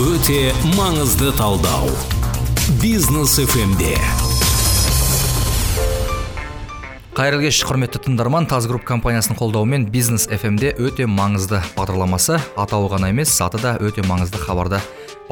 [0.00, 1.90] өте маңызды талдау.
[2.80, 3.98] Бизнес фмде
[7.12, 8.46] қайырлы кеш құрметті тыңдарман.
[8.48, 14.00] Таз групп компаниясының қолдауымен бизнес фмде өте маңызды бағдарламасы атауы ғана емес аты да өте
[14.08, 14.80] маңызды хабарды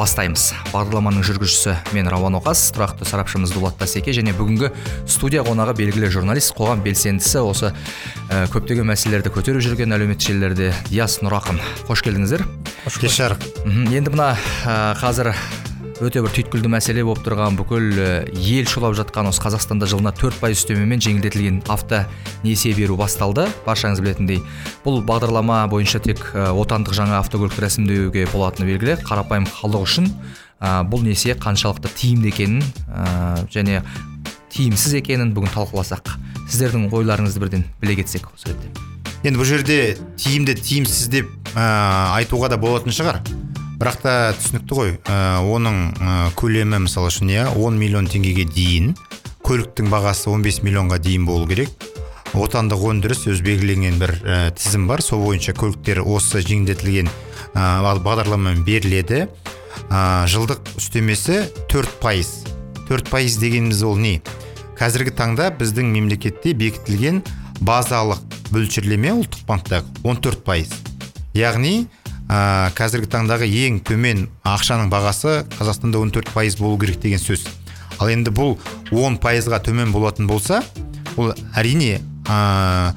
[0.01, 0.51] бастаймыз.
[0.73, 4.73] Бағдарламаның жүргізушісі мен рауан оқас тұрақты сарапшымыз дулат тасеке және бүгінгі
[5.05, 11.21] студия қонағы белгілі журналист қоғам белсендісі осы ә, көптеген мәселелерді көтеріп жүрген әлеуметтік желілерде диас
[11.25, 11.61] нұрақын.
[11.89, 12.47] Қош келдіңіздер.
[13.01, 13.45] Кеш жарық
[13.93, 14.33] енді мына
[14.65, 15.35] ә, қазір
[16.01, 17.99] өте бір түйткілді мәселе болып тұрған бүкіл
[18.33, 22.07] ел шулап жатқан осы қазақстанда жылына төрт пайыз үстемемен жеңілдетілген авто
[22.43, 23.45] несие беру басталды.
[23.67, 24.41] Баршаңыз білетіндей
[24.85, 28.97] бұл бағдарлама бойынша тек отандық жаңа автокөлікті рәсімдеуге болатыны белгілі.
[29.05, 30.09] Қарапайым халық үшін
[30.61, 33.83] ә, бұл несие қаншалықты тиімді екенін ә, және
[34.55, 38.57] тиімсіз екенін бүгін талқыласақ сіздердің ойларыңызды бірден біле кетсек осы
[39.21, 43.21] енді бұл жерде тиімді тиімсіз деп ә, айтуға да болатын шығар.
[43.81, 48.91] Бірақ та түсінікті ғой ә, оның ә, көлемі мысалы үшін иә 10 миллион теңгеге дейін
[49.47, 51.73] көліктің бағасы 15 миллионға дейін болу керек.
[52.37, 55.01] Отандық өндіріс өз белгіленген бір ә, тізім бар.
[55.03, 59.25] Сол бойынша көліктер осы жеңілдетілген ә, бағдарламамен беріледі.
[59.89, 62.45] Ә, жылдық үстемесі 4 пайыз.
[62.91, 64.21] 4 пайыз дегеніміз ол не?
[64.79, 67.25] Қазіргі таңда біздің мемлекетте бекітілген
[67.65, 68.21] базалық
[68.53, 70.77] мөлшерлеме ұлттық банктағы 14 пайыз.
[71.35, 71.89] Яғни
[72.31, 77.47] ә, қазіргі таңдағы ең төмен ақшаның бағасы қазақстанда 14 пайыз болу керек деген сөз.
[77.99, 78.57] Ал енді бұл
[78.95, 80.63] 10 пайызға төмен болатын болса
[81.17, 81.99] бұл әрине
[82.31, 82.95] ә,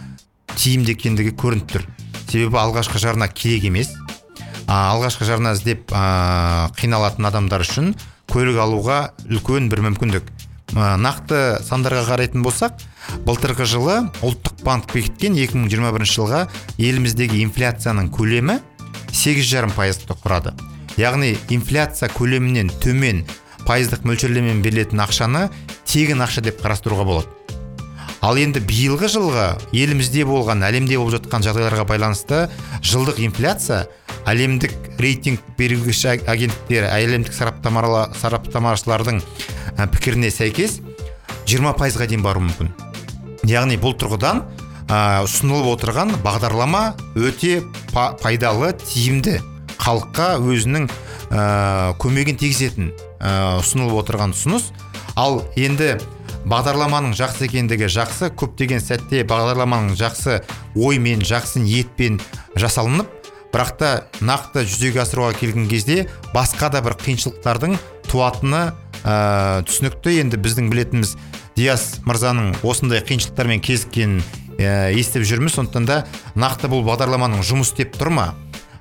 [0.56, 1.88] тиімді екендігі көрініп тұр.
[2.30, 3.92] Себебі алғашқы жарна керек емес.
[4.67, 7.94] А, алғашқы жарна іздеп ә, қиналатын адамдар үшін
[8.31, 10.30] көлік алуға үлкен бір мүмкіндік.
[10.73, 12.80] Ә, нақты сандарға қарайтын болсақ
[13.28, 16.45] былтырғы жылы ұлттық банк бекіткен 2021 жылға
[16.80, 18.62] еліміздегі инфляцияның көлемі
[19.14, 20.53] сегіз жарым пайызды құрады
[20.97, 23.23] яғни инфляция көлемінен төмен
[23.67, 25.47] пайыздық мөлшерлемемен берілетін ақшаны
[25.88, 27.30] тегін ақша деп қарастыруға болады.
[28.23, 32.46] Ал енді биылғы жылғы елімізде болған әлемде болып жатқан жағдайларға байланысты
[32.79, 33.81] жылдық инфляция
[34.31, 34.72] әлемдік
[35.03, 39.19] рейтинг беруші агенттіктер әлемдік сараптамашылардың
[39.91, 40.79] пікіріне сәйкес
[41.52, 42.72] 20 пайызға дейін баруы мүмкін.
[43.44, 44.46] Яғни бұл тұрғыдан
[44.92, 47.62] ұсынылып отырған бағдарлама өте
[47.94, 49.40] пайдалы тиімді
[49.80, 50.90] халыққа өзінің
[51.32, 54.70] ә, көмегін тигізетін ә, ұсынылып отырған ұсыныс.
[55.20, 55.96] Ал енді
[56.50, 60.42] бағдарламаның жақсы екендігі жақсы көптеген сәтте бағдарламаның жақсы
[60.76, 62.20] оймен жақсы ниетпен
[62.60, 63.10] жасалынып
[63.54, 63.92] бірақ та
[64.26, 67.78] нақты жүзеге асыруға келген кезде басқа да бір қиыншылықтардың
[68.10, 68.64] туатыны
[69.04, 70.20] ә, түсінікті.
[70.24, 71.16] Енді біздің білетініміз
[71.58, 74.24] диас мырзаның осындай қиыншылықтармен кезіккенін
[74.97, 76.00] естіп жүрміз сондықтан да
[76.40, 78.28] нақты бұл бағдарламаның жұмыс істеп тұр ма?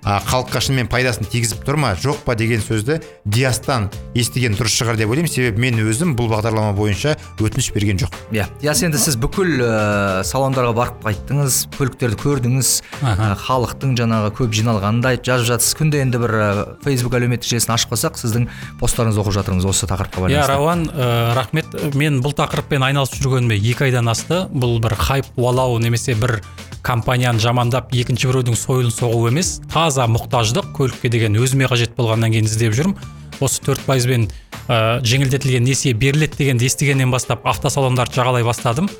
[0.02, 1.92] Халыққа шынымен пайдасын тигізіп тұр ма?
[1.94, 5.30] Жоқ па деген сөзді диастан естіген дұрыс шығар деп ойлаймын.
[5.30, 8.48] Себебі мен өзім бұл бағдарлама бойынша өтініш берген жоқ иә.
[8.60, 15.04] Диас енді сіз бүкіл ә, салондарға барып қайттыңыз көліктерді көрдіңіз ә, халықтың жаңағы көп жиналғанын
[15.06, 16.50] да жазып жатсыз күнде енді бір ә,
[16.82, 18.48] фейсбук әлеуметтік желісін ашып қалсақ сіздің
[18.82, 20.42] посттарыңызды оқып жатырмыз осы тақырыпқа байланысты.
[20.42, 21.78] Иә рауан ә, рахмет.
[21.94, 24.44] Мен бұл тақырыппен айналысып жүргеніме екі айдан асты.
[24.50, 26.40] Бұл бір хайп уалау немесе бір
[26.82, 32.50] компанияны жамандап екінші біреудің сойылын соғу емес таза мұқтаждық көлікке деген өзіме қажет болғаннан кейін
[32.50, 32.96] іздеп жүрмін.
[33.42, 34.28] Осы төрт пайызбен
[34.68, 38.90] ә, жеңілдетілген несие беріледі дегенді естігеннен бастап автосалондарды жағалай бастадым.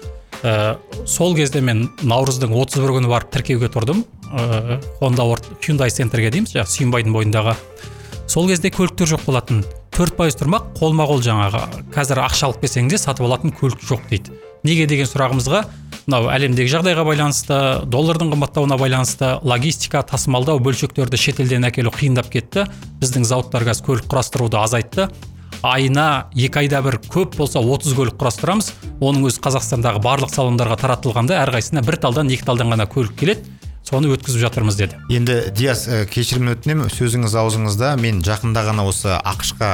[0.42, 4.04] Ә, сол кезде мен наурыздың 31 күні барып тіркеуге тұрдым.
[4.31, 5.26] Ә, honda
[5.62, 7.56] hyundai центрге дейміз жаңағы сүйінбайдың бойындағы.
[8.26, 9.62] Сол кезде көліктер жоқ болатын.
[9.92, 11.66] Төрт пайыз тұрмақ қолма қол жаңағы.
[11.92, 14.32] Қазір ақша алып келсең де сатып алатын көлік жоқ дейді.
[14.67, 15.65] Неге деген сұрағымызға
[16.06, 17.59] мынау әлемдегі жағдайға байланысты
[17.91, 22.67] доллардың қымбаттауына байланысты логистика тасымалдау бөлшектерді шетелден әкелу қиындап кетті.
[23.03, 25.09] Біздің зауыттар қазір көлік құрастыруды азайтты.
[25.62, 28.72] Айына екі айда бір көп болса 30 көлік құрастырамыз.
[28.99, 33.47] Оның өзі қазақстандағы барлық салондарға таратылғанда әрқайсысына бір талдан екі талдан ғана көлік келеді.
[33.87, 34.99] Соны өткізіп жатырмыз деді.
[35.11, 36.91] Енді диас кешірім өтінемін.
[36.91, 39.72] Сөзіңіз аузыңызда мен жақында ғана осы ақшқа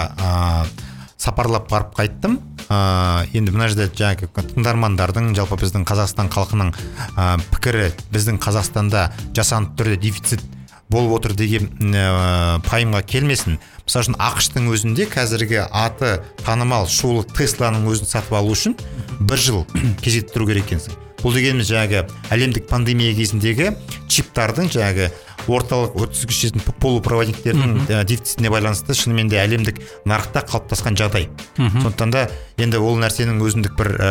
[1.19, 2.39] сапарлап барып қайттым.
[2.69, 6.71] Ә, енді мына жерде жаңағы тыңдармандардың жалпы біздің қазақстан халқының
[7.17, 10.45] ә, пікірі біздің қазақстанда жасанды түрде дефицит
[10.89, 13.59] болып отыр деген ә, пайымға келмесін.
[13.85, 18.77] Мысалы үшін ақштың өзінде қазіргі аты танымал шулы тесланың өзін сатып алу үшін
[19.21, 19.65] бір жыл
[20.05, 20.97] кезекте тұру керек екенсің.
[21.19, 23.73] Бұл дегеніміз жаңағы әлемдік пандемия кезіндегі
[24.07, 25.09] чиптардың жаңағы
[25.49, 31.29] орталық өткізгіш полупроводниктердің дефицитіне байланысты шынымен де әлемдік нарықта қалыптасқан жағдай.
[31.57, 32.27] Сондықтан да
[32.59, 34.11] енді ол нәрсенің өзіндік бір ә,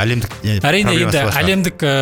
[0.00, 1.94] әлемдік ә, әрине енді әлемдік ә,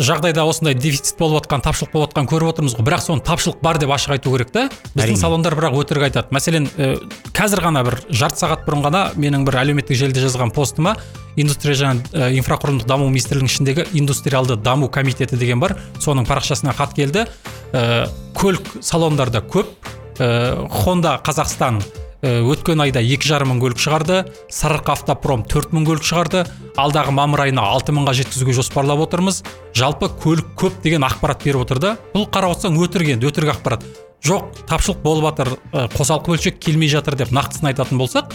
[0.00, 2.86] жағдайда осындай дефицит болып жатқан тапшылық болып жатқан көріп отырмыз ғой.
[2.88, 4.68] Бірақ соны тапшылық бар деп ашық айту керек та.
[4.96, 6.32] Біздің салондар бірақ өтірік айтады.
[6.34, 6.94] Мәселен ә,
[7.36, 10.96] қазір ғана бір жарты сағат бұрын ғана менің бір әлеуметтік желіде жазған постыма
[11.36, 15.76] индустрия және ә, инфрақұрылымдық даму министрлігінің ішіндегі индустриалды даму комитеті деген бар.
[16.00, 17.26] Соның парақшасына хат келді.
[17.72, 19.70] Ә, көлік салондарда көп.
[20.18, 21.82] Ә, Honda Қазақстан
[22.20, 24.18] өткен айда екі жарым мың көлік шығарды.
[24.52, 26.42] Сарыарқа автопром төрт мың көлік шығарды.
[26.76, 29.40] Алдағы мамыр айына алты мыңға жеткізуге жоспарлап отырмыз.
[29.72, 31.96] Жалпы көлік көп деген ақпарат беріп отыр да.
[32.12, 33.88] Бұл қарап отырсаң өтірік енді өтірік ақпарат.
[34.20, 35.54] Жоқ тапшылық болып жатыр
[35.96, 38.34] қосалқы бөлшек келмей жатыр деп нақтысын айтатын болсақ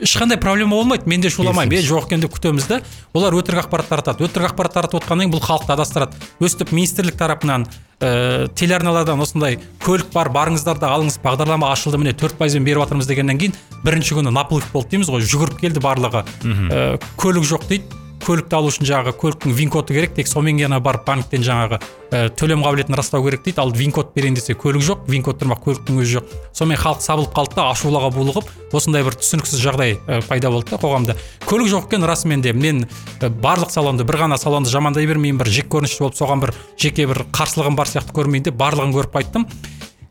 [0.00, 1.06] ешқандай проблема болмайды.
[1.06, 2.80] Мен де шуламаймын е жоқ екен деп күтеміз да.
[3.14, 6.16] Олар өтірік ақпарат таратады өтірік ақпарат таратып отқаннан кейін бұл халықты адастырады.
[6.40, 7.66] Өстіп министрлік тарапынан
[8.00, 13.08] ә, телеарналардан осындай көлік бар барыңыздар да алыңыз бағдарлама ашылды міне төрт пайызбен беріп жатырмыз
[13.08, 16.26] дегеннен кейін бірінші күні наплыв болды дейміз ғой жүгіріп келді барлығы.
[16.44, 18.05] Ә, көлік жоқ дейді.
[18.24, 21.78] Көлікті алу үшін жаңағы көліктің вин коды керек тек сонымен ғана барып банктен жаңағы
[22.10, 23.60] ә, төлем қабілетін растау керек дейді.
[23.60, 26.32] Ал вин код берейін десе көлік жоқ вин код тұрмақ көліктің өзі жоқ.
[26.56, 30.80] Сонымен халық сабылып қалды да ашулаға булығып осындай бір түсініксіз жағдай ә, пайда болды да
[30.82, 31.16] қоғамда.
[31.46, 32.52] Көлік жоқ екен расымен де.
[32.52, 32.86] Мен
[33.20, 35.38] ә, барлық салонды бір ғана салонды жамандай бермеймін.
[35.44, 39.18] Бір жек көрінішті болып соған бір жеке бір қарсылығым бар сияқты көрмейін деп барлығын көріп
[39.20, 39.48] қайттым.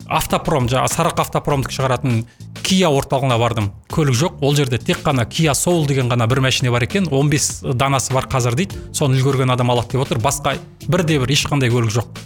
[0.06, 2.24] Автопром жаңағы сарыарқа автопромдық шығаратын
[2.66, 3.72] кия орталығына бардым.
[3.94, 7.08] Көлік жоқ ол жерде тек қана кия соул деген ғана бір машина бар екен.
[7.10, 8.80] 15 данасы бар қазір дейді.
[8.94, 10.22] Соны үлгерген адам алады деп отыр.
[10.22, 10.58] Басқа
[10.88, 12.24] бірде бір ешқандай көлік жоқ.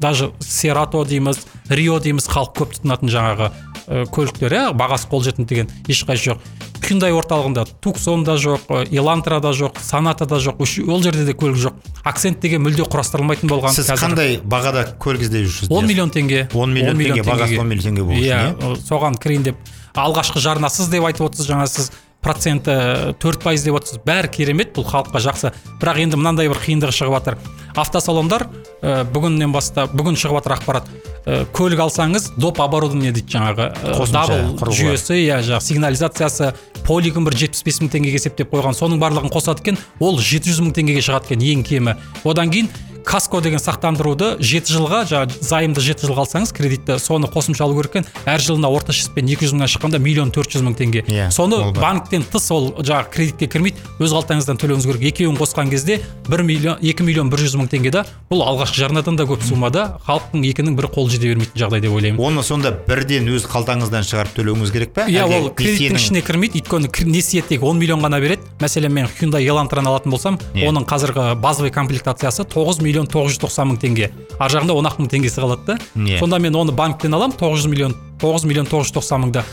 [0.00, 3.50] Даже серато дейміз рио дейміз халық көп тұтынатын жаңағы
[3.90, 6.44] көліктер иә бағасы қолжетімді деген ешқайсы жоқ
[6.86, 11.58] hyundai орталығында туксон да жоқ елантра да жоқ соната да жоқ ол жерде де көлік
[11.58, 14.04] жоқ акцент деген мүлде құрастырылмайтын болған сіз қазір.
[14.06, 17.58] қандай бағада көлік іздеп жүрсіз 10 миллион теңге 10 миллион теңге, бағасы.
[17.58, 18.76] 10 миллион теңге болу үшін, иә?
[18.86, 19.56] соған кірейін деп
[19.98, 21.90] алғашқы жарнасыз деп айтып отырсыз жаңа сіз
[22.20, 24.00] проценті төрт пайыз деп отырсыз.
[24.04, 25.52] Бәрі керемет бұл халыққа жақсы.
[25.80, 27.38] Бірақ енді мынандай бір қиындығы шығып жатыр.
[27.80, 28.46] Автосалондар
[28.82, 30.90] ә, бүгіннен бастап бүгін шығып жатыр ақпарат.
[31.24, 36.52] Ә, көлік алсаңыз доп оборудование дейді жаңағы ә, дабыл жүйесі иә жаңағы сигнализациясы
[36.86, 39.80] полигон бір жетпіс бес мың теңгеге есептеп қойған соның барлығын қосады екен.
[40.00, 41.96] Ол жеті жүз мың теңгеге шығады екен ең кемі.
[42.24, 42.72] Одан кейін
[43.04, 47.96] каско деген сақтандыруды жеті жылға жаңағы займды жеті жылға алсаңыз кредитті соны қосымша алу керек
[47.96, 48.06] екен.
[48.26, 51.04] Әр жылына орташа есеппен екі жүз мыңнан шыққанда миллион төрт жүз мың теңге.
[51.08, 51.82] Иә, соны ол бар.
[51.82, 55.06] банктен тыс ол жаңағы кредитке кірмейді өз қалтаңыздан төлеуіңіз керек.
[55.10, 59.16] Екеуін қосқан кезде бір миллион екі миллион бір жүз мың теңге да бұл алғашқы жарнадан
[59.16, 62.20] да көп сома да халықтың екінің бірі қолы жете бермейтін жағдай деп ойлаймын.
[62.20, 67.10] Оны сонда бірден өз қалтаңыздан шығарып төлеуіңіз керек па иә ол кредиттің ішіне кірмейді өйткені
[67.10, 68.42] несие тек он миллион ғана береді.
[68.60, 70.68] Мәселен мен hyundai елантраны алатын болсам Иә.
[70.68, 74.10] оның қазіргі базовый комплектациясы тоғыз миллион тоғыз жүз тоқсан мың теңге.
[74.40, 75.78] Ар жағында он ақ мың теңгесі қалады да.
[75.96, 76.18] Иә.
[76.18, 79.44] сонда мен оны банктен аламын тоғыз жүз миллион тоғыз миллион тоғыз жүз тоқсан мыңда.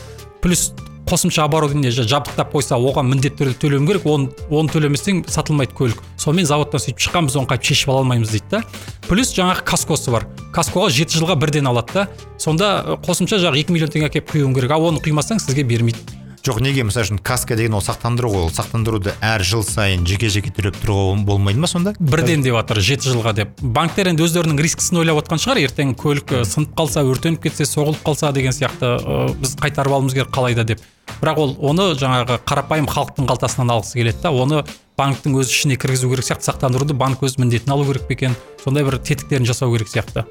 [0.42, 0.72] Плюс
[1.08, 6.02] қосымша оборудование жа- жабдықтап қойса оған міндетті түрде төлеуім керек оны оны төлемесең сатылмайды көлік.
[6.20, 8.60] Сонымен заводтан сөйтіп шыққан біз оны қайтып шешіп ала алмаймыз дейді да.
[9.08, 10.26] Плюс жаңағы каскосы бар.
[10.52, 12.08] Каскоға жеті жылға бірден алады да.
[12.36, 14.70] Сонда ы, қосымша жаңағы екі миллион теңге әкеліп құюың керек.
[14.76, 15.98] Ал оны құймасаң сізге бермейді.
[16.46, 18.44] Жоқ неге мысалы үшін каска деген ол сақтандыру ғой.
[18.46, 21.94] Ол сақтандыруды әр жыл сайын жеке жеке төлеп тұруға болмайды ма сонда?
[21.98, 23.60] Бірден деп жатыр жеті жылға деп.
[23.60, 25.60] Банктер енді өздерінің рискісін ойлап отқан шығар.
[25.66, 30.32] Ертең көлік сынып қалса өртеніп кетсе соғылып қалса деген сияқты ы, біз қайтарып алуымыз керек
[30.34, 30.82] қалайда деп.
[31.20, 34.30] Бірақ ол оны жаңағы қарапайым халықтың қалтасынан алғысы келеді да.
[34.30, 34.64] Оны
[34.98, 38.36] банктің өз ішіне кіргізу керек сияқты сақтандыруды банк өз міндетін алу керек пе екен?
[38.62, 40.26] Сондай бір тетіктерін жасау керек сияқты.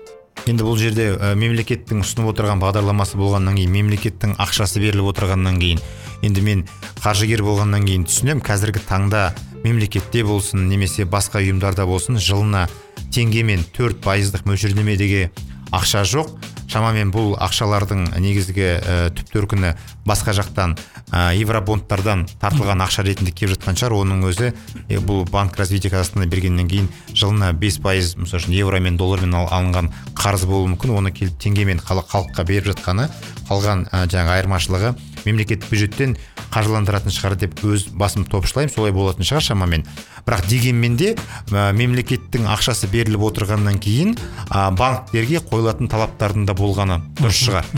[0.45, 5.81] Енді бұл жерде ә, мемлекеттің ұсынып отырған бағдарламасы болғаннан кейін мемлекеттің ақшасы беріліп отырғаннан кейін
[6.27, 6.63] енді мен
[7.01, 8.43] қаржыгер болғаннан кейін түсінемін.
[8.45, 9.31] Қазіргі таңда
[9.63, 12.67] мемлекетте болсын немесе басқа ұйымдарда болсын жылына
[13.13, 15.27] теңгемен төрт пайыздық мөлшерлемедегі
[15.75, 16.31] ақша жоқ.
[16.67, 19.73] Шамамен бұл ақшалардың негізгі ә, түп төркіні
[20.07, 20.75] басқа жақтан
[21.11, 23.95] ә, евробондтардан тартылған ақша ретінде келіп жатқан шығар.
[24.01, 24.51] Оның өзі
[24.89, 29.33] е, бұл банк развития казахстана бергеннен кейін жылына 5 пайыз мысалы үшін евро мен доллармен
[29.39, 30.95] ал- алынған қарыз болуы мүмкін.
[30.99, 33.07] Оны келіп теңгемен хал- халыққа беріп жатқаны
[33.47, 34.95] қалған ә, жаңағы айырмашылығы
[35.27, 36.15] мемлекеттік бюджеттен
[36.53, 38.73] қаржыландыратын шығар деп өз басым топшылаймын.
[38.73, 39.85] Солай болатын шығар шамамен.
[40.27, 41.13] Бірақ дегенмен де
[41.51, 44.15] ә, мемлекеттің ақшасы беріліп отырғаннан кейін
[44.49, 47.71] ә, банктерге қойылатын талаптардың да болғаны дұрыс шығар.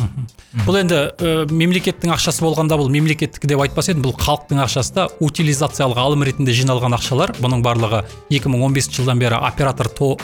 [0.65, 5.07] Бұл енді ы, мемлекеттің ақшасы болғанда бұл мемлекеттікі деп айтпас едім бұл халықтың ақшасы да
[5.21, 7.35] утилизациялық алым ретінде жиналған ақшалар.
[7.37, 8.03] Бұның барлығы
[8.33, 10.15] 2015 жылдан бері оператор то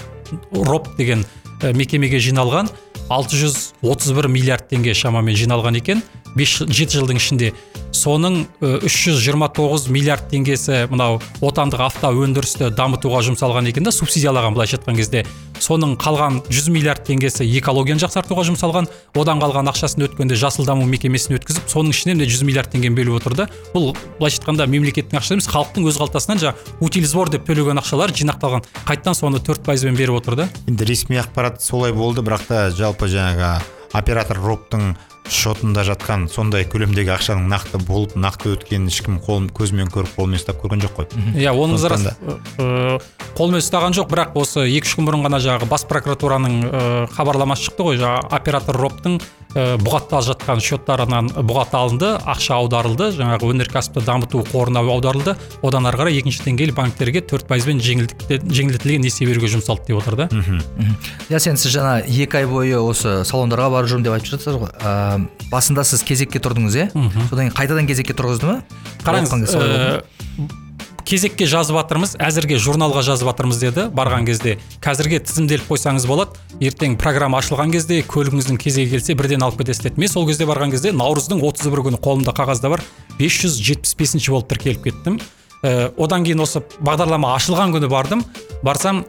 [0.51, 1.25] роп деген
[1.61, 2.71] мекемеге жиналған.
[3.09, 6.01] 631 миллиард теңге шамамен жиналған екен.
[6.35, 7.53] 5 7 жылдың ішінде.
[7.95, 13.93] Соның үш жүз жиырма тоғыз миллиард теңгесі мынау отандық авто өндірісті дамытуға жұмсалған екен да
[13.95, 15.23] субсидиялаған былайша айтқан кезде.
[15.63, 21.39] Соның қалған 100 миллиард теңгесі экологияны жақсартуға жұмсалған одан қалған ақшасын өткенде жасыл даму мекемесіне
[21.39, 23.47] өткізіп соның ішінен міне жүз миллиард теңгені бөліп отыр да.
[23.71, 28.67] Бұл былайша айтқанда мемлекеттің ақшасы емес халықтың өз қалтасынан жаңағы утилизбор деп төлеген ақшалар жинақталған.
[28.83, 30.49] Қайтадан соны төрт пайызбен беріп отыр да.
[30.67, 33.55] Енді ресми ақпарат солай болды бірақ та жалпы жаңағы
[33.95, 34.95] оператор робтың
[35.31, 40.59] шотында жатқан сондай көлемдегі ақшаның нақты болып нақты өткенін ешкім қолын көзімен көріп қолмен ұстап
[40.61, 41.07] көрген жоқ қой.
[41.41, 42.05] Иә оның рас.
[42.05, 42.99] Сондықтан
[43.35, 46.83] қолмен ұстаған жоқ бірақ осы екі үш күн бұрын ғана жаңағы бас прокуратураның ә,
[47.17, 49.17] хабарламасы шықты ғой жаңағы оператор робтың
[49.55, 55.35] ә, бұғатталып жатқан счеттарынан бұғат алынды ақша аударылды жаңағы өнеркәсіпті дамыту қорына аударылды.
[55.65, 60.27] Одан ары қарай екінші деңгейлі банктерге төрт пайызбен жеңілдетілген несие беруге жұмсалды деп отыр да
[61.29, 64.73] иә сен сіз жаңа екі ай бойы осы салондарға барып жүрмін деп айтып жатсыз ғой.
[64.81, 66.89] Ә, басында сіз кезекке тұрдыңыз иә?
[67.29, 68.59] Содан кейін қайтадан кезекке тұрғызды ма?
[69.05, 70.64] Қараңыз
[71.05, 73.85] Кезекке жазып жатырмыз әзірге журналға жазып жатырмыз деді.
[73.93, 79.61] Барған кезде қазірге тізімделіп қойсаңыз болады ертең программа ашылған кезде көлігіңіздің кезегі келсе бірден алып
[79.61, 82.81] кетесіз деді мен сол кезде барған кезде наурыздың отыз бір күні қолымда қағазда бар
[83.21, 85.21] 575 болып тіркеліп кеттім
[85.65, 88.21] Ә, одан кейін осы бағдарлама ашылған күні бардым.
[88.65, 89.03] Барсам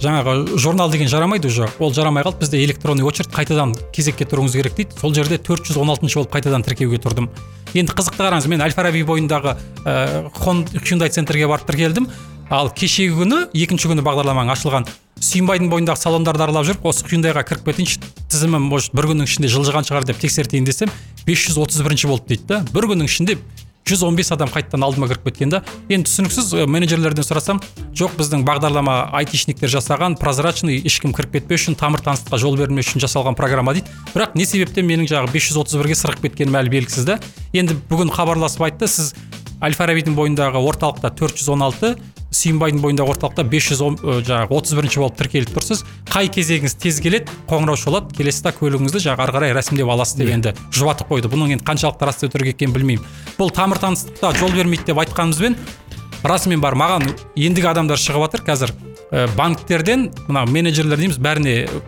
[0.00, 1.68] жаңағы журнал деген жарамайды уже.
[1.78, 2.40] Ол жарамай қалды.
[2.40, 4.98] Бізде электронный очередь қайтадан кезекке тұруыңыз керек дейді.
[5.00, 7.28] Сол жерде 416 болып қайтадан тіркеуге тұрдым.
[7.74, 10.28] Енді қызықты қараңыз мен әл фараби бойындағы ә,
[10.84, 12.08] хюндай центрге барып тіркелдім.
[12.52, 14.88] Ал кешегі күні екінші күні бағдарламаң ашылған.
[15.22, 19.86] Сүйінбайдың бойындағы салондарды аралап жүріп осы хюндайға кіріп кетейінші тізімім может бір күннің ішінде жылжыған
[19.86, 20.90] шығар деп тексертейін десем
[21.24, 22.58] 531 болды дейді да.
[22.74, 23.38] Бір күннің ішінде
[23.88, 25.62] 115 адам қайтадан алдыма кіріп кеткен да.
[25.90, 27.60] Енді түсініксіз менеджерлерден сұрасам
[27.98, 33.02] жоқ біздің бағдарлама айтишниктер жасаған прозрачный ешкім кіріп кетпес үшін тамыр таныстыққа жол бермес үшін
[33.02, 33.90] жасалған программа дейді.
[34.14, 37.18] Бірақ не себептен менің жаңағы 531-ге сырғып кеткенім әлі белгісіз да.
[37.52, 39.12] Енді бүгін хабарласып айтты сіз
[39.62, 41.94] әл фарабидің бойындағы орталықта 416
[42.32, 45.82] сүйінбайдың бойындағы орталықта 510 э, жаңағы отыз бірінші болып тіркеліп тұрсыз.
[46.08, 50.32] Қай кезегіңіз тез келеді қоңырау шалады келесіз да көлігіңізді жаңағы ары қарай рәсімдеп аласыз деп
[50.32, 51.30] енді жұбатып қойды.
[51.32, 53.04] Бұның енді қаншалықты рас өтірік екенін білмеймін.
[53.36, 55.58] Бұл тамыр таныстықта жол бермейді деп айтқанымызбен
[56.24, 58.72] расымен бар маған ендігі адамдар шығып жатыр қазір
[59.10, 61.80] ә, банктерден мына менеджерлер дейміз бәріне ә,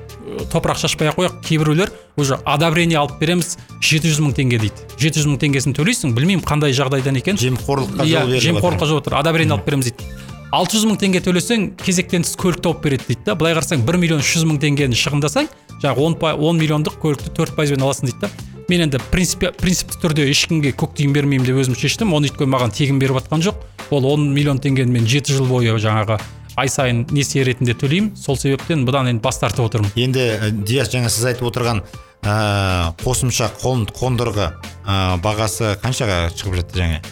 [0.53, 1.41] топырақ шашпай ақ қояйық.
[1.45, 4.87] кейбіреулер уже одобрение алып береміз жеті жүз мың теңге дейді.
[4.99, 8.99] жеті жүз мың теңгесін төлейсің білмеймін қандай жағдайдан екен жемқорлыққа иә жол беріп жемқорлыққа жол
[9.03, 9.14] отыр.
[9.19, 10.05] Одобрение алып береміз дейді.
[10.53, 13.35] алты жүз мың теңге төлесең кезектен тыс көлік тауып береді дейді да.
[13.35, 15.49] Былай қарасаң бір миллион үш жүз мың теңгені шығындасаң
[15.83, 18.31] жаңағы он, он миллиондық көлікті төрт пайызбен аласың дейді да.
[18.69, 22.14] Мен енді принципе, принципті түрде ешкімге көк тиын бермеймін деп өзім шештім.
[22.17, 23.59] Оны өйткені маған тегін беріп жатқан жоқ.
[23.91, 26.17] Ол он миллион теңгені мен жеті жыл бойы жаңағы
[26.56, 28.14] ай сайын несие ретінде төлеймін.
[28.18, 29.90] Сол себептен бұдан енді бас тартып отырмын.
[29.99, 31.82] Енді ә, диас жаңа сіз айтып отырған
[32.23, 34.52] ә, қосымша қон, қондырғы
[34.87, 37.02] ә, бағасы қаншаға шығып жатты жаңа?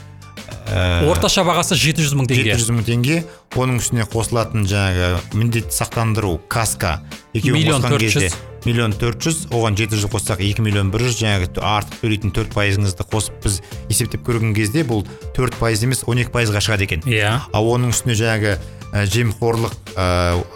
[0.72, 2.54] Ә, орташа бағасы жеті жүз мың теңге.
[2.54, 3.18] жеті жүз мың теңге.
[3.58, 7.00] Оның үстіне қосылатын жаңағы міндетті сақтандыру каска
[7.34, 8.40] екеуін қосқан төрт кезде жүз.
[8.66, 11.16] Миллион төрт жүз оған жеті жүз қоссақ екі миллион бір жүз.
[11.22, 15.02] Жаңағы артық төлейтін төрт пайызыңызды қосып біз есептеп көрген кезде бұл
[15.36, 17.02] төрт пайыз емес он екі пайызға шығады екен.
[17.08, 17.40] Иә.
[17.52, 18.54] Ал оның үстіне жаңағы
[18.92, 20.06] ә, жемқорлық ә,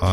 [0.00, 0.12] ә,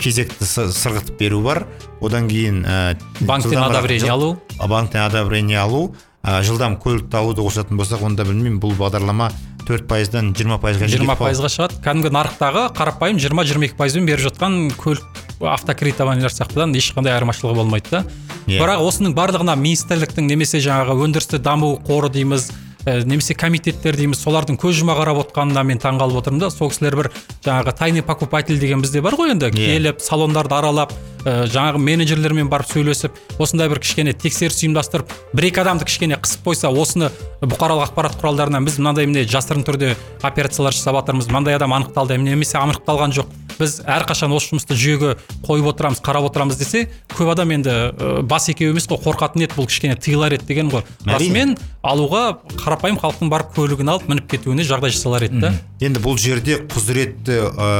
[0.00, 1.64] кезекті сы- сырғытып беру бар.
[2.00, 4.34] Одан кейін ә, банктен одобрение алу.
[4.60, 5.94] Банктен одобрение алу.
[6.20, 9.30] Ә, жылдам көлікті алуды қосатын болсақ онда білмеймін бұл бағдарлама
[9.64, 11.78] төрт пайыздан жиырма пайызға жиырма пайызға шығады.
[11.84, 15.06] Кәдімгі нарықтағы қарапайым жиырма жиырма екі пайызбен беріп жатқан көлік
[15.40, 18.04] автокредитованиялар сияқтыдан ешқандай айырмашылығы болмайды да
[18.46, 18.58] Иә.
[18.60, 22.50] бірақ осының барлығына министрліктің немесе жаңағы өндірісті даму қоры дейміз
[22.86, 26.96] ә, немесе комитеттер дейміз солардың көз жұма қарап отқанына мен таңқалып отырмын да сол кісілер
[26.96, 27.10] бір
[27.44, 29.54] жаңағы тайный покупатель деген бізде бар ғой енді Иә.
[29.76, 30.92] келіп салондарды аралап
[31.24, 36.48] ә, жаңағы менеджерлермен барып сөйлесіп осындай бір кішкене тексеріс ұйымдастырып бір екі адамды кішкене қысып
[36.48, 37.10] қойса осыны
[37.44, 42.56] бұқаралық ақпарат құралдарынан біз мынандай міне жасырын түрде операциялар жасап жатырмыз мынандай адам анықталды немесе
[42.58, 43.28] анықталған жоқ
[43.60, 45.12] біз әрқашан осы жұмысты жүйеге
[45.46, 49.58] қойып отырамыз қарап отырамыз десе көп адам енді ә, бас екеу емес қой қорқатын еді
[49.58, 50.82] бұл кішкене тыйылар еді деген ғой.
[51.06, 52.24] Расымен алуға
[52.56, 55.52] қарапайым халықтың барып көлігін алып мініп кетуіне жағдай жасалар еді да.
[55.80, 57.70] Енді бұл жерде құзыретті ә,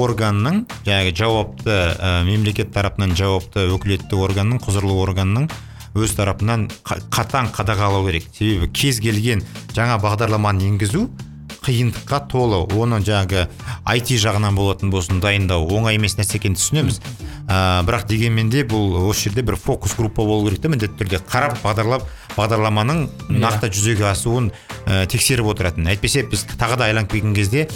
[0.00, 5.48] органның жаңағы жауапты ә, мемлекет тарапынан жауапты өкілетті органның құзырлы органның
[5.98, 8.28] өз тарапынан қа- қатаң қадағалау керек.
[8.36, 9.42] Себебі кез келген
[9.74, 11.08] жаңа бағдарламаны енгізу
[11.64, 12.62] қиындыққа толы.
[12.76, 13.46] Оны жаңағы
[13.96, 17.00] IT жағынан болатын болсын дайындау оңай емес нәрсе екенін түсінеміз.
[17.50, 21.20] Ә, бірақ дегенмен де бұл осы жерде бір фокус группа болу керек та міндетті түрде.
[21.30, 22.04] Қарап бағдарлап
[22.36, 24.52] бағдарламаның нақты жүзеге асуын
[24.86, 25.88] ә, тексеріп отыратын.
[25.90, 27.66] Әйтпесе біз тағы да айланып келген кезде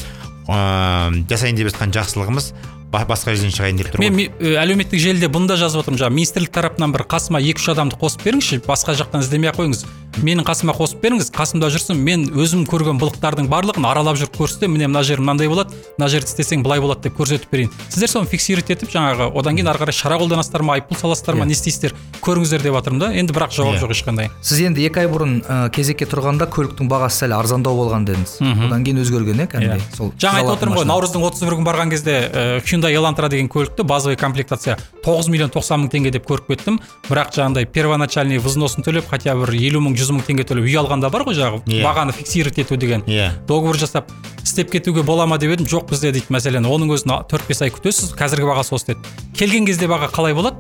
[0.47, 2.53] ә, жасайын деп жатқан жақсылығымыз
[2.95, 4.21] ба- басқа жерден шығайын деп тұр мен
[4.63, 5.99] әлеуметтік желіде бұны да жазып отырмын.
[6.05, 9.85] Жаңағы министрлік тарапынан бір қасыма екі үш адамды қосып беріңізші басқа жақтан іздемей ақ қойыңыз.
[10.23, 14.75] Менің қасыма қосып беріңіз қасымда жүрсін мен өзім көрген былықтардың барлығын аралап жүріп көрсетемін.
[14.75, 17.71] Міне мына жері мынандай болады мына жерді істесең былай болады деп көрсетіп берейін.
[17.89, 21.45] Сіздер соны фиксировать етіп жаңағы одан кейін ары қарай шара қолданасыздар ма айыппұл саласыздар ма
[21.45, 21.47] Иә.
[21.47, 23.09] не істейсіздер көріңіздер деп жатырмын да.
[23.15, 23.83] Енді бірақ жауап Иә.
[23.83, 24.31] жоқ ешқандай.
[24.43, 28.39] Сіз енді екі ай бұрын ә, кезекке тұрғанда көліктің бағасы сәл арзандау болған дедіңіз.
[28.67, 29.51] Одан кейін өзгерген иә Иә.
[29.55, 33.29] кәдімгідей сол жаңа айтып отырмын ғой наурыздың отыз бір күні барған кезде ә, Hyundai Elantra
[33.29, 36.81] деген көлікті базовый комплектация тоғыз миллион тоқсан мың теңге деп көріп кеттім.
[37.09, 41.11] Бірақ жаңағыдай первоначальный взносын төлеп хотя бір елу мың жүз мың теңге төлеп үй алғанда
[41.11, 41.83] бар ғой жаңағы Иә.
[41.83, 43.03] бағаны фиксировать ету деген.
[43.09, 43.33] Иә.
[43.49, 44.13] договор жасап
[44.45, 45.67] істеп кетуге бола ма деп едім?
[45.67, 46.65] Жоқ бізде дейді мәселен.
[46.69, 49.01] Оның өзін төрт бес ай күтесіз қазіргі бағасы осы деді.
[49.35, 50.57] Келген кезде баға қалай болады?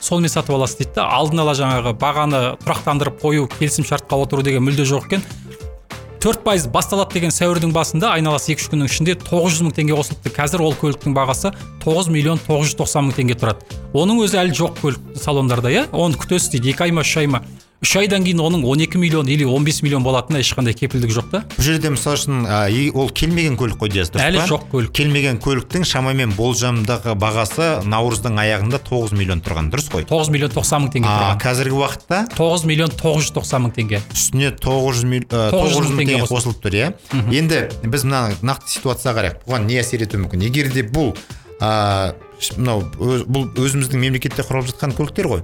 [0.00, 1.08] Сонымен сатып аласыз дейді да.
[1.10, 5.22] Алдын ала жаңағы бағаны тұрақтандырып қою келісім шартқа отыру деген мүлде жоқ екен.
[6.20, 9.94] Төрт пайыз басталады деген сәуірдің басында айналасы екі үш күннің ішінде тоғыз жүз мың теңге
[9.98, 11.52] қосылыпты қазір ол көліктің бағасы
[11.84, 13.62] тоғыз миллион тоғыз жүз тоқсан мың теңге тұрады.
[13.94, 15.84] Оның өзі әлі жоқ көлік салондарда иә?
[15.92, 16.72] Оны күтесіз дейді.
[16.74, 17.42] Екі ай ма үш ай ма?
[17.84, 21.40] Үш айдан кейін оның 12 миллион или 15 миллион болатынына ешқандай кепілдік жоқ та.
[21.58, 22.46] Бұл жерде мысалы үшін
[22.96, 24.92] ол келмеген көлік қой дейсіз Әлі жоқ көлік.
[24.96, 30.06] келмеген көліктің шамамен болжамдағы бағасы наурыздың аяғында 9 миллион тұрған дұрыс қой?
[30.08, 31.42] 9 миллион 90 мың теңге а, тұрған.
[31.44, 32.22] қазіргі уақытта?
[32.34, 34.00] 9 миллион 990 мың теңге.
[34.16, 36.92] Үстіне 900 мил- ә, 900 900 мың теңге қосылып тұр иә?
[37.30, 39.42] Енді біз мына нақты ситуацияға қарайық.
[39.46, 40.48] Бұған не әсер етуі мүмкін?
[40.48, 41.12] Егер де бұл
[41.60, 45.40] мынау бұл өзіміздің мемлекетте құралып жатқан көліктер ғой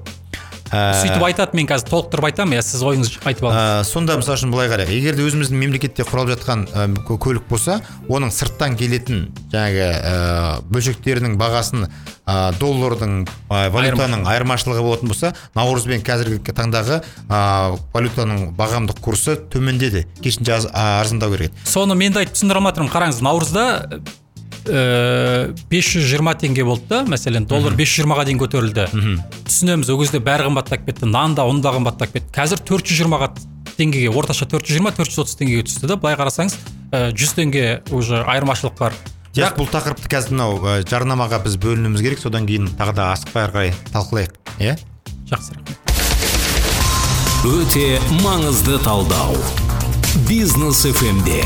[0.73, 3.83] А, сөйтіп айтады мен қазір толықтырып айтамын иә сіз ойыңызды айтып алыңыз.
[3.83, 4.88] ә, сонда мысалы үшін былай қарайық.
[4.97, 10.62] Егер де өзіміздің мемлекетте құралып жатқан ә, кө- көлік болса оның сырттан келетін жаңағы ә,
[10.73, 11.85] бөлшектерінің бағасын
[12.25, 14.81] ә, доллардың ә, валютаның айырмашылығы.
[14.83, 20.07] болатын болса наурыз бен қазіргі таңдағы ә, валютаның бағамдық курсы төмендеді.
[20.23, 21.69] Керісінше арзандау керек еді.
[21.69, 24.00] Соны мен де айтып түсіндіре алмай тұрмын қараңыз наурызда
[24.66, 28.88] бес жүз жиырма теңге болды да мәселен доллар бес жүз жиырмаға дейін көтерілді.
[29.49, 32.31] Түсінеміз ол кезде бәрі қымбаттап кетті нан да ұн да қымбаттап кетті.
[32.37, 33.33] Қазір төрт жүз жиырмаға
[33.78, 35.97] теңгеге орташа төрт жүз жиырма төрт жүз отыз теңгеге түсті да.
[35.99, 36.59] Былай қарасаңыз
[36.92, 38.97] ә, жүз теңге уже айырмашылық бар
[39.33, 42.21] Бірақ бұл тақырыпты қазір мынау ә, жарнамаға біз бөлінуіміз керек.
[42.21, 44.37] Содан кейін тағы да асықпай ары қарай талқылайық.
[44.61, 44.76] Иә?
[45.33, 45.78] Жақсы рахмет.
[47.49, 49.40] Өте маңызды талдау.
[50.28, 51.40] Бизнес фмде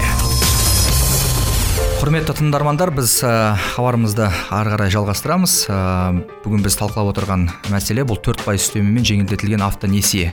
[1.97, 5.55] құрметті тыңдармандар біз ә, хабарымызды ары қарай жалғастырамыз.
[5.73, 5.79] Ә,
[6.45, 10.29] бүгін біз талқылап отырған мәселе бұл төрт пайыз үстемемен жеңілдетілген автонесие.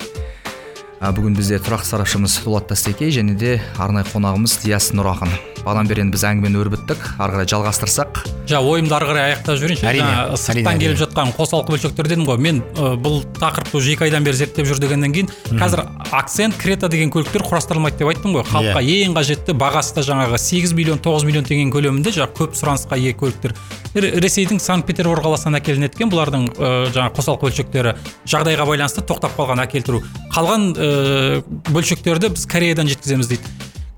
[1.11, 6.15] Бүгін бізде тұрақты сарапшымыз дулат тастекей және де арнайы қонағымыз диас нұрақын бағанадан бері енді
[6.15, 8.21] біз әңгімені өрбіттік ары қарай жалғастырсақ.
[8.47, 12.39] Жа ойымды ары қарай аяқтап жіберейінші Әрине, жаңа сырттан келіп жатқан қосалқы бөлшектер дедім ғой.
[12.43, 16.89] Мен ә, бұл тақырыпты уже екі айдан бері зерттеп жүр дегеннен кейін қазір акцент крета
[16.91, 18.43] деген көліктер құрастырылмайды деп айттым ғой.
[18.49, 22.99] Халыққа ең қажетті бағасы да жаңағы 8 миллион 9 миллион теңге көлемінде жаңағы көп сұранысқа
[22.99, 23.55] ие көліктер.
[23.93, 27.93] Ресейдің санкт петербург қаласынан әкелінеді екен бұлардың ә, жаңағы қосалқы бөлшектері
[28.25, 30.01] жағдайға байланысты тоқтап қалған әкелтіру
[30.33, 33.53] қалған ә, бөлшектерді біз кореядан жеткіземіз дейді.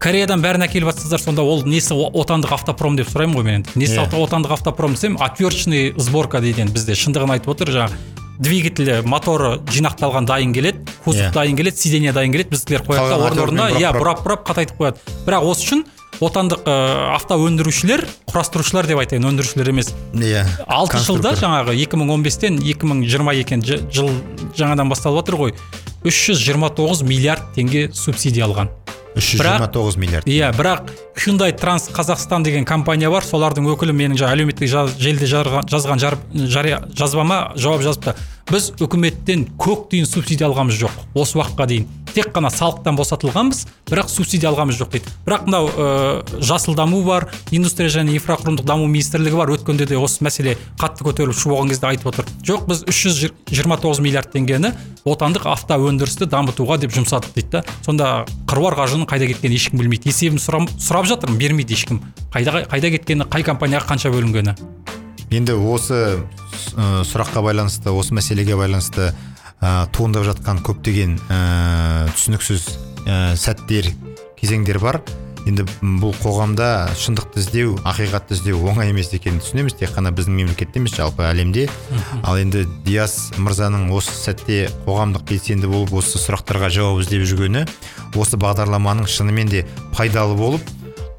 [0.06, 4.02] Кореядан бәрін әкеліп жатсыздар сонда ол несі отандық автопром деп сұраймын ғой мен енді несі
[4.04, 4.10] Иә.
[4.12, 6.94] отандық автопром десем отверточный сборка дейді енді бізде.
[7.00, 7.96] Шындығын айтып отыр жаңағы
[8.36, 11.34] двигателі моторы жинақталған дайын келеді кузов Иә.
[11.34, 12.52] дайын келеді сиденье дайын келеді.
[12.52, 15.00] Біздікілер қояды да орын орнына иә бұрап бұрап қатайтып қояды.
[15.26, 15.86] Бірақ осы үшін
[16.24, 16.76] отандық ә,
[17.16, 19.92] авто өндірушілер құрастырушылар деп айтайын өндірушілер емес.
[20.16, 24.12] Иә алты жылда жаңағы 2015-тен 2020 екен жыл
[24.56, 25.56] жаңадан басталып жатыр ғой.
[26.06, 28.70] 329 миллиард теңге субсидия алған.
[29.16, 30.28] 329 миллиард.
[30.28, 34.68] иә бірақ Hyundai Транс Қазақстан деген компания бар солардың өкілі менің жаңа әлеуметтік
[35.00, 38.16] желіде жазған жар, жазбама жауап жазыпты.
[38.52, 44.10] Біз үкіметтен көк тиын субсидия алғанымыз жоқ осы уақытқа дейін тек қана салықтан босатылғанбыз бірақ
[44.12, 49.36] субсидия алғанымыз жоқ дейді бірақ мынау ә, жасыл даму бар индустрия және инфрақұрылымдық даму министрлігі
[49.42, 54.00] бар өткенде де осы мәселе қатты көтеріліп шу болған кезде айтып отыр жоқ біз 329
[54.06, 54.72] миллиард теңгені
[55.06, 60.10] отандық авто өндірісті дамытуға деп жұмсадық дейді да сонда қыруар қаржының қайда кеткенін ешкім білмейді
[60.10, 62.02] есебін сұрам, сұрап жатырмын бермейді ешкім.
[62.34, 64.56] Қайда қайда кеткені қай компанияға қанша бөлінгені.
[65.36, 66.22] Енді осы
[66.74, 69.12] сұраққа байланысты осы мәселеге байланысты
[69.62, 72.66] ә, туындап жатқан көптеген ә, түсініксіз
[73.06, 73.92] ә, сәттер
[74.40, 75.02] кезеңдер бар.
[75.46, 75.62] Енді
[76.02, 79.76] бұл қоғамда шындықты іздеу ақиқатты іздеу оңай емес екенін түсінеміз.
[79.78, 81.68] Тек қана біздің мемлекетте емес жалпы әлемде.
[82.26, 87.62] Ал енді диас мырзаның осы сәтте қоғамдық белсенді болып осы сұрақтарға жауап іздеп жүргені
[88.18, 90.66] осы бағдарламаның шынымен де пайдалы болып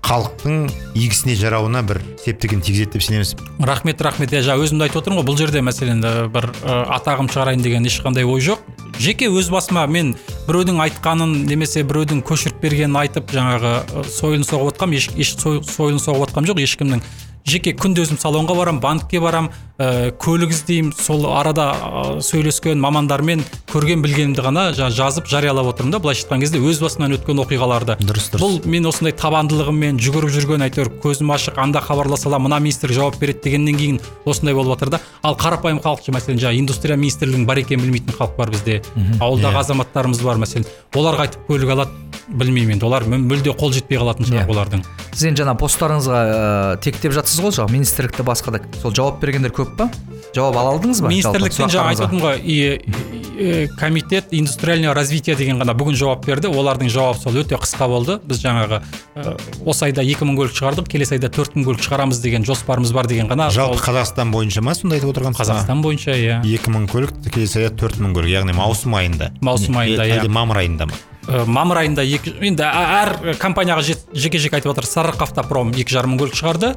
[0.06, 3.34] халықтың игісіне жарауына бір септігін тигізеді деп сенеміз.
[3.58, 4.30] Рахмет рахмет.
[4.32, 7.64] Иә жаңа өзім де айтып отырмын ғой бұл жерде мәселен ә, бір ә, атағым шығарайын
[7.64, 8.62] деген ешқандай ой жоқ.
[9.02, 10.14] Жеке өз басыма мен
[10.46, 15.62] біреудің айтқанын немесе біреудің көшіріп бергенін айтып жаңағы ә, сойылын соғып отқам еш, еш сой-
[15.66, 17.02] сойылын соғып отқам жоқ ешкімнің
[17.46, 23.44] жеке күнде өзім салонға барам банкке барам ә, көлік іздеймін сол арада ә, сөйлескен мамандармен
[23.70, 27.96] көрген білгенімді ғана жа- жазып жариялап отырмын да былайша айтқан кезде өз басымнан өткен оқиғаларды.
[28.02, 28.42] Дұрыс, дұрыс.
[28.42, 33.20] бұл мен осындай табандылығыммен жүгіріп жүрген әйтеуір көзім ашық анда хабарласа аламын мына министр жауап
[33.20, 35.00] береді дегеннен кейін осындай болып жатыр да.
[35.22, 38.82] Ал қарапайым халық мәселен жаңағы индустрия министрлігінің бар екенін білмейтін халық бар бізде.
[39.20, 39.62] Ауылдағы Иә.
[39.62, 40.66] азаматтарымыз бар мәселен.
[40.94, 41.90] Оларға айтып көлік алады.
[42.28, 44.50] Білмеймін енді олар мү- мүлде қол жетпей қалатын шығар Иә.
[44.50, 44.84] олардың.
[45.12, 49.52] Сіз енді жаңа посттарыңызға ә, тектеп жатсыз ғой жаңағы министрлікті басқа да сол жауап бергендер
[49.54, 49.90] көп па?
[50.34, 51.08] Жауап ала алдыңыз ба?
[51.08, 56.48] министрліктен жаңа айтып отырмын ғой комитет индустриального развития деген ғана бүгін жауап берді.
[56.48, 58.18] Олардың жауабы сол өте қысқа болды.
[58.24, 58.80] Біз жаңағы
[59.14, 59.34] ә,
[59.64, 63.06] осы айда екі мың көлік шығардық келесі айда төрт мың көлік шығарамыз деген жоспарымыз бар
[63.06, 66.40] деген ғана жалпы қазақстан бойынша ма сонда айтып отырған қазақстан бойынша иә.
[66.48, 69.32] Екі мың көлік келесі айда төрт мың көлік яғни маусым айында.
[69.40, 70.20] Маусым айында, иә.
[70.20, 70.96] әлде мамыр айында ма?
[71.26, 73.10] Ә, мамыр айында екі енді әр
[73.42, 76.74] компанияға жеке жеке айтып жатыр сарыарқа автопром екі жарым мың көлік шығарды.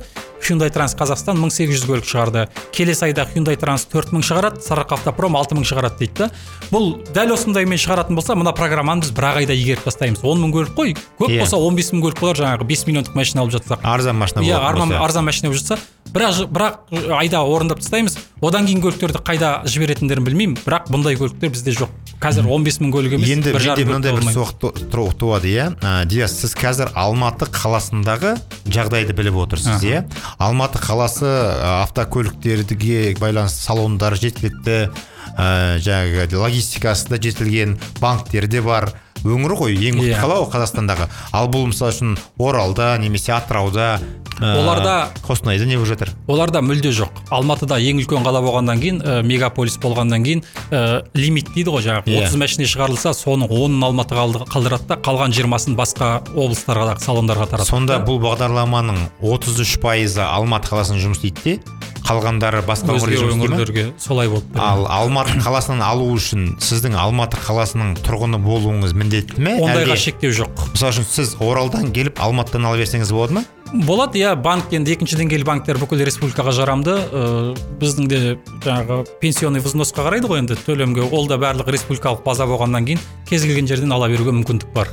[0.47, 2.47] Hyundai транс қазақстан мың сегіз жүз көлік шығарды.
[2.75, 6.13] Келесі айда hyundai транс төрт мың шығарады сарыарқа автопром алты мың шығарады дейді.
[6.19, 6.29] Да
[6.71, 10.23] бұл дәл осындаймен шығаратын болса мына программаны біз бір ақ айда игеріп тастаймыз.
[10.23, 10.95] он мың көлік қой.
[11.19, 11.39] Көп Иә.
[11.43, 13.79] болса он бес мың көлік болар жаңағы бес миллиондық машина алып жатсақ.
[13.83, 14.99] Арзан машина иә болса.
[15.03, 15.77] арзан машина болып жатса
[16.13, 18.17] бірақ бірақ айда орындап тастаймыз.
[18.41, 21.89] Одан кейін көліктерді қайда жіберетіндерін білмеймін бірақ бұндай көліктер бізде жоқ.
[22.19, 25.75] Қазір 15 мың көлік емес енді менде мынандай бір сұрақ ту- ту- туады иә.
[25.79, 30.03] Ә, диас сіз қазір алматы қаласындағы жағдайды біліп отырсыз иә?
[30.37, 34.79] Алматы қаласы ә, автокөліктерге байланысты салондар жеткілікті.
[35.39, 38.91] Ә, жаңағы логистикасы да жетілген банктер де бар.
[39.25, 40.21] Өңір ғой ең мықты Иә.
[40.21, 41.09] қала ғой қазақстандағы.
[41.33, 43.99] Ал бұл мысалы үшін оралда немесе атырауда
[44.39, 46.09] ә, Оларда- қостанайда не болып жатыр?
[46.27, 47.09] оларда мүлде жоқ.
[47.29, 52.07] Алматыда ең үлкен қала болғаннан кейін ә, мегаполис болғаннан кейін ә, лимит дейді ғой жаңағы.
[52.07, 52.29] Иә.
[52.29, 57.67] 30 машина шығарылса соның онын алматыға алды- қалдырады да қалған жиырмасын басқа облыстарға салондарға таратады
[57.67, 61.59] сонда бұл бағдарламаның 33 пайызы алматы қаласында жұмыс істейді де
[62.09, 64.63] қалғандары басқа өңірлерге солай болып тұр.
[64.65, 69.55] ал алматы қаласынан алу үшін сіздің алматы қаласының тұрғыны болуыңыз міндетті ме?
[69.61, 70.65] Ондайға шектеу жоқ.
[70.73, 73.45] Мысалы үшін сіз оралдан келіп алматыдан ала берсеңіз болады ма?
[73.69, 76.95] Болады иә банк енді екінші деңгейлі банктер бүкіл республикаға жарамды.
[77.13, 78.21] Ә, біздің де
[78.65, 81.05] жаңағы пенсионный взносқа қарайды ғой енді төлемге.
[81.05, 84.89] Ол да барлық республикалық база болғаннан кейін кез келген жерден ала беруге мүмкіндік бар.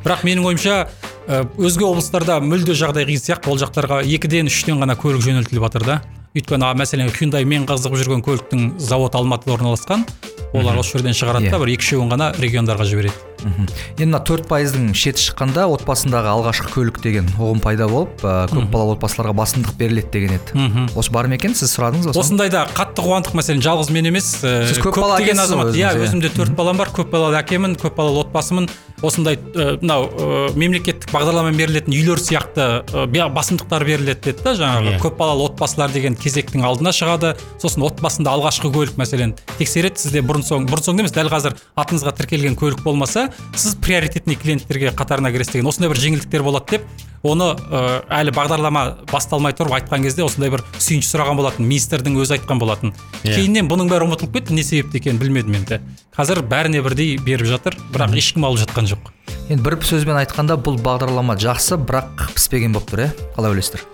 [0.00, 0.88] Бірақ менің ойымша
[1.28, 3.52] ә, өзге облыстарда мүлде жағдай қиын сияқты.
[3.52, 6.00] Ол жақтарға екіден үштен ғана көлік жөнелтіліп жатыр да.
[6.36, 10.04] Өйткені мәселен hyundai мен қызығып жүрген көліктің зауыты алматыда орналасқан
[10.52, 11.62] олар осы жерден шығарады да Иә.
[11.62, 17.00] бір екі үшеуін ғана региондарға жібереді енді мына төрт пайыздың шеті шыққанда отбасындағы алғашқы көлік
[17.04, 20.56] деген ұғым пайда болып ә, көп балалы отбасыларға басымдық беріледі деген еді.
[20.56, 20.88] Мхм.
[20.96, 21.54] Осы бар ма екен?
[21.54, 25.44] Сіз сұрадыңыз ба осындайда қатты қуандық мәселен жалғыз мен емес ә, Сіз бала көптеген әкесіз
[25.46, 26.02] азамат иә иә.
[26.06, 26.90] өзімде төрт балам бар.
[26.96, 28.68] Көп балалы әкемін көп балалы отбасымын.
[29.04, 32.66] Осындай ә, мынау ә, мемлекеттік бағдарламамен берілетін үйлер сияқты
[33.06, 34.94] басымдықтар беріледі деді да жаңағы.
[34.96, 35.00] Иә.
[35.02, 37.34] көп балалы отбасылар деген кезектің алдына шығады.
[37.60, 40.00] Сосын отбасында алғашқы көлік мәселен тексереді.
[40.00, 44.92] Сізде бұрын соң бұрын соңды емес дәл қазір атыңызға тіркелген көлік болмаса сіз приоритетный клиенттерге
[44.96, 46.86] қатарына кіресіз деген осындай бір жеңілдіктер болады деп
[47.26, 47.80] оны ә,
[48.20, 52.94] әлі бағдарлама басталмай тұрып айтқан кезде осындай бір сүйінші сұраған болатын министрдің өзі айтқан болатын.
[53.24, 53.34] Иә.
[53.34, 55.80] кейіннен бұның бәрі ұмытылып кетті не себепті екенін білмедім енді.
[56.16, 59.10] Қазір бәріне бірдей беріп жатыр бірақ ешкім алып жатқан жоқ.
[59.48, 63.10] Енді бір сөзбен айтқанда бұл бағдарлама жақсы бірақ піспеген болып тұр иә?
[63.36, 63.86] Қалай ойлайсыздар?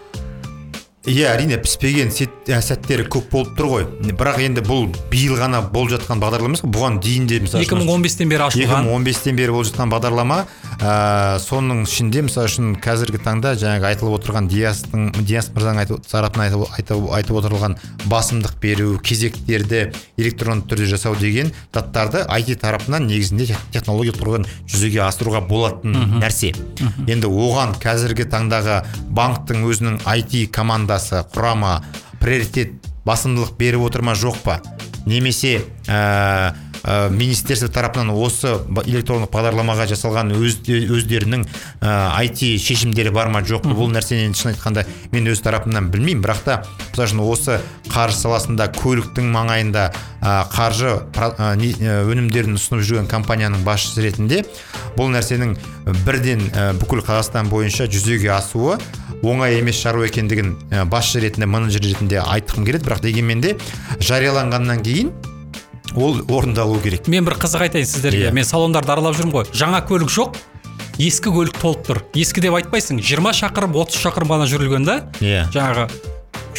[1.03, 3.87] Иә әрине піспеген ә, сәттері көп болып тұр ғой.
[4.15, 8.31] Бірақ енді бұл биыл ғана болып жатқан бағдарлама емес бұған дейін де мысалы үшін 2015-тен
[8.31, 8.87] бері ашылған.
[8.87, 10.37] 2015-тен бері болып жатқан бағдарлама.
[10.79, 10.93] Ә,
[11.43, 17.05] соның ішінде мысалы үшін қазіргі таңда жаңағы айтылып отырған диастың диас мырзаның тарапынан айтып, айтып,
[17.19, 17.77] айтып отырылған
[18.11, 19.83] басымдық беру кезектерді
[20.19, 26.53] электронды түрде жасау деген заттарды IT тарапынан негізінде тех- технология тұрғыдан жүзеге асыруға болатын нәрсе.
[27.07, 28.81] Енді оған қазіргі таңдағы
[29.15, 30.51] банктың өзінің IT
[30.93, 31.81] командасы құрамы
[32.21, 32.75] приоритет
[33.07, 34.61] басымдылық беріп отыр ма жоқ па?
[35.07, 38.53] Немесе ә, ә, министерство тарапынан осы
[38.85, 41.43] электрондық бағдарламаға жасалған өз, өздерінің
[41.81, 43.75] ә, IT шешімдері бар ма жоқ па?
[43.75, 46.23] Бұл нәрсені шын айтқанда мен өз тарапымнан білмеймін.
[46.23, 46.61] Бірақ та
[46.93, 47.59] мысалы үшін осы
[47.91, 49.89] қаржы саласында көліктің маңайында
[50.23, 54.45] ә, қаржы ә, ә, өнімдерін ұсынып жүрген компанияның басшысы ретінде
[54.95, 55.57] бұл нәрсенің
[56.07, 58.79] бірден ә, бүкіл қазақстан бойынша жүзеге асуы
[59.23, 62.87] оңай емес шаруа екендігін ә, басшы ретінде менеджер ретінде айтқым келеді.
[62.87, 63.57] Бірақ дегенмен де
[64.03, 65.13] жарияланғаннан кейін
[65.95, 67.09] ол орындалу керек.
[67.09, 68.29] Мен бір қызық айтайын сіздерге.
[68.29, 68.33] Иә.
[68.33, 69.51] мен салондарды аралап жүрмін ғой.
[69.55, 70.41] Жаңа көлік жоқ
[71.01, 72.03] ескі көлік толып тұр.
[72.19, 74.99] Ескі деп айтпайсың 20 шақырым 30 шақырым ғана жүрілген да.
[75.21, 75.47] Иә.
[75.55, 75.89] Жаңағы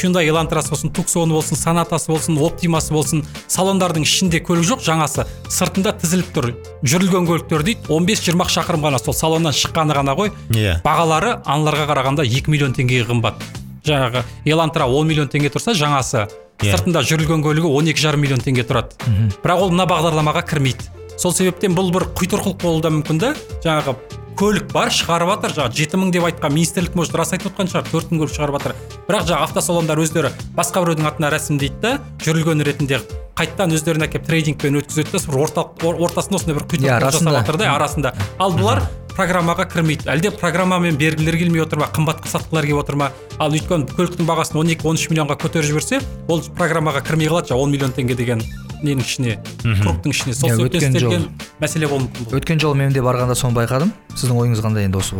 [0.01, 5.93] hyundai elantrасы болсын туксоны болсын сонатасы болсын оптимасы болсын салондардың ішінде көлік жоқ жаңасы сыртында
[6.01, 6.49] тізіліп тұр
[6.83, 10.31] жүрілген көліктер дейді 15-20 шақырым ғана сол салоннан шыққаны ғана ғой.
[10.53, 10.79] Иә.
[10.85, 13.43] Бағалары аналарға қарағанда 2 миллион теңгеге қымбат.
[13.83, 16.27] Жаңағы елантра 10 миллион теңге тұрса жаңасы
[16.63, 16.71] Иә.
[16.71, 18.95] сыртында жүрілген көлігі 12 жарым миллион теңге тұрады.
[19.43, 20.89] Бірақ ол мына бағдарламаға кірмейді.
[21.17, 23.33] Сол себептен бұл бір құйтырқылық болуы да мүмкін да
[23.65, 23.95] жаңағы
[24.39, 27.89] көлік бар шығарып жатыр жаңағы жеті мың деп айтқан министрлік может рас айтып отқан шығар
[27.91, 28.73] төрт мың көлік шығарып жатыр
[29.09, 33.01] бірақ жаңағы автосалондар өздері басқа біреудің атына рәсімдейді да жүрілген ретінде
[33.37, 37.31] қайтадан өздеріне әкеліп трейдингпен өткізеді да бір орталық ор- ортасында осындай бір Иә, құйтырқылық арасында.
[37.31, 38.13] жасап жатыр да арасында.
[38.39, 38.81] Ал бұлар
[39.13, 40.05] программаға кірмейді.
[40.09, 43.09] Әлде программамен бергілер келмей отыр ма қымбатқа сатқылар келіп отыр ма?
[43.39, 47.93] Ал өйткені көліктің бағасын 12-13 миллионға көтеріп жіберсе ол программаға кірмей қалады жаңағы 10 миллион
[47.97, 48.41] теңге деген
[48.83, 50.33] ненің ішіне кругтың ішіне.
[50.37, 51.27] Сол Иә, себептен өткен жол.
[51.61, 53.93] мәселе болуы мүмкін өткен жолы мен де барғанда соны байқадым.
[54.13, 55.15] Сіздің ойыңыз қандай енді осы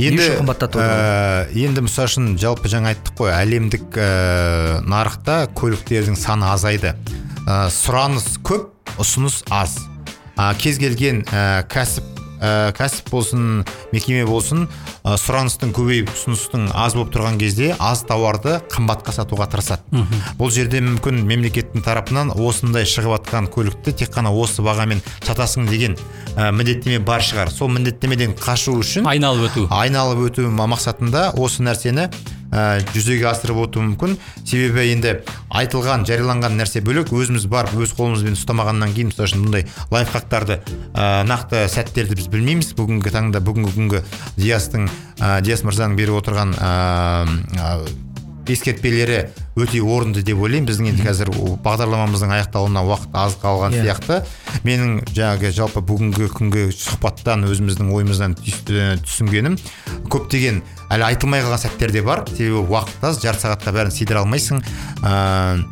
[0.00, 0.26] енді
[0.80, 4.08] ә, енді мысалы үшін жалпы жаңа айттық қой әлемдік ә,
[4.88, 6.94] нарықта көліктердің саны азайды.
[7.44, 8.70] Ә, сұраныс көп
[9.02, 9.76] ұсыныс аз.
[10.36, 14.66] Ә, кез келген ә, кәсіп ә, кәсіп болсын мекеме болсын
[15.04, 20.04] ә, сұраныстың көбейіп ұсыныстың аз болып тұрған кезде аз тауарды қымбатқа сатуға тырысады.
[20.40, 25.96] Бұл жерде мүмкін мемлекеттің тарапынан осындай шығып жатқан көлікті тек қана осы бағамен сатасың деген
[26.36, 27.52] ә, міндеттеме бар шығар.
[27.52, 29.66] Сол міндеттемеден қашу үшін айналып өту.
[29.70, 32.08] айналып өту мақсатында осы нәрсені
[32.50, 34.16] ә, жүзеге асырып отыру мүмкін.
[34.44, 35.16] Себебі енді
[35.50, 37.12] айтылған жарияланған нәрсе бөлек.
[37.14, 40.60] Өзіміз барып өз қолымызбен ұстамағаннан кейін мысалы үшін бұндай лайфхактарды
[40.92, 42.74] ә, нақты сәттерді біз білмейміз.
[42.78, 44.04] Бүгінгі таңда бүгінгі күнгі
[44.36, 47.74] диастың ә, диас мырзаның беріп отырған ә,
[48.48, 49.28] ескертпелері
[49.60, 50.68] өте орынды деп ойлаймын.
[50.70, 51.30] Біздің енді қазір
[51.64, 53.84] бағдарламамыздың аяқталуына уақыт аз қалған Иә.
[53.84, 54.22] сияқты.
[54.64, 59.58] Менің жаңағы жалпы бүгінгі күнгі сұхбаттан өзіміздің ойымыздан ә, түсінгенім
[60.08, 62.24] көптеген әлі айтылмай қалған сәттер де бар.
[62.28, 64.62] себебі уақыт аз жарты сағатқа бәрін сыйдыра алмайсың.
[65.04, 65.64] Ыыы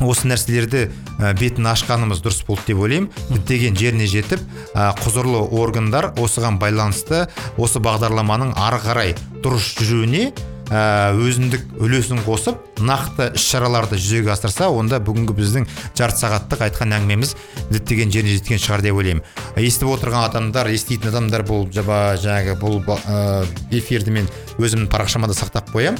[0.00, 0.86] осы нәрселерді
[1.20, 3.10] ә, бетін ашқанымыз дұрыс болды деп ойлаймын.
[3.30, 4.40] Діттеген жеріне жетіп
[4.74, 7.26] ә, құзырлы органдар осыған байланысты
[7.60, 9.12] осы бағдарламаның ары қарай
[9.44, 15.66] дұрыс жүруіне ә, өзіндік үлесін қосып нақты іс шараларды жүзеге асырса онда бүгінгі біздің
[15.98, 17.34] жарты сағаттық айтқан әңгімеміз
[17.72, 19.24] діттеген жеріне жеткен шығар деп ойлаймын.
[19.58, 23.42] Естіп отырған адамдар еститін адамдар бұл жаңағы бұл ә,
[23.74, 24.30] эфирді мен
[24.62, 25.98] өзімнің парақшама да сақтап қоямын.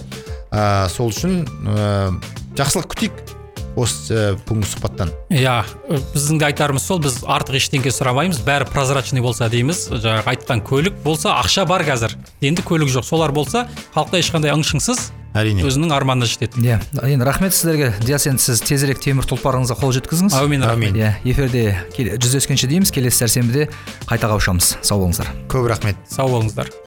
[0.54, 2.14] Ә, сол үшін ә,
[2.54, 3.39] жақсылық күтейік.
[3.76, 5.12] Осы ә, бүгінгі сұхбаттан.
[5.30, 10.32] Иә э, біздің де айтарымыз сол біз артық ештеңке сұрамаймыз бәрі прозрачный болса дейміз жаңағы
[10.34, 12.16] айтқан көлік болса ақша бар қазір.
[12.42, 15.62] Енді көлік жоқ солар болса халықта ешқандай ың шыңсыз әрине.
[15.62, 16.58] өзінің арманына жетеді.
[16.58, 17.92] Иә енді рахмет сіздерге.
[18.02, 20.34] Диас енді сіз тезірек темір тұлпарыңызға қол жеткізіңіз.
[20.40, 20.96] Әумин Әумин.
[20.98, 23.68] иә эфирде келе- жүздескенше дейміз келесі сәрсенбіде
[24.10, 24.74] қайта қауышамыз.
[24.82, 25.30] Сау болыңыздар.
[25.46, 25.96] Көп рахмет.
[26.10, 26.72] Сау болыңыздар.